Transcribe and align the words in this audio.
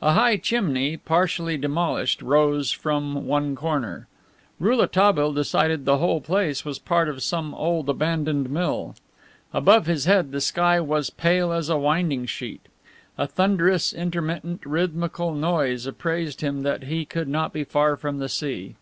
A 0.00 0.12
high 0.12 0.36
chimney, 0.36 0.96
partially 0.96 1.56
demolished, 1.56 2.22
rose 2.22 2.70
from 2.70 3.26
one 3.26 3.56
corner. 3.56 4.06
Rouletabille 4.60 5.32
decided 5.32 5.84
the 5.84 5.98
whole 5.98 6.20
place 6.20 6.64
was 6.64 6.78
part 6.78 7.08
of 7.08 7.24
some 7.24 7.52
old 7.56 7.88
abandoned 7.88 8.48
mill. 8.50 8.94
Above 9.52 9.86
his 9.86 10.04
head 10.04 10.30
the 10.30 10.40
sky 10.40 10.78
was 10.78 11.10
pale 11.10 11.50
as 11.50 11.68
a 11.68 11.76
winding 11.76 12.24
sheet. 12.24 12.66
A 13.18 13.26
thunderous, 13.26 13.92
intermittent, 13.92 14.64
rhythmical 14.64 15.34
noise 15.34 15.86
appraised 15.86 16.40
him 16.40 16.62
that 16.62 16.84
he 16.84 17.04
could 17.04 17.26
not 17.26 17.52
be 17.52 17.64
far 17.64 17.96
from 17.96 18.20
the 18.20 18.28
sea. 18.28 18.76